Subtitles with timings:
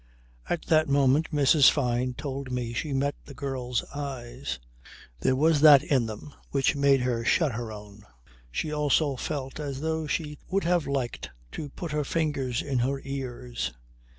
[0.49, 1.69] At that moment, Mrs.
[1.69, 4.57] Fyne told me she met the girl's eyes.
[5.19, 8.07] There was that in them which made her shut her own.
[8.49, 12.99] She also felt as though she would have liked to put her fingers in her
[13.03, 13.73] ears.